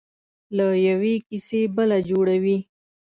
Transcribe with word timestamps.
له 0.55 0.67
یوې 0.87 1.15
کیسې 1.27 1.61
بله 1.75 1.97
جوړوي. 2.09 2.57